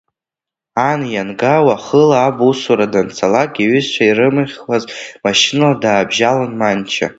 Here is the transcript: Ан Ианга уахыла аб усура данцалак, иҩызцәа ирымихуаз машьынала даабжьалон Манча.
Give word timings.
Ан 0.89 1.01
Ианга 1.13 1.55
уахыла 1.65 2.17
аб 2.27 2.37
усура 2.49 2.87
данцалак, 2.93 3.51
иҩызцәа 3.63 4.03
ирымихуаз 4.09 4.83
машьынала 5.23 5.75
даабжьалон 5.81 6.51
Манча. 6.59 7.07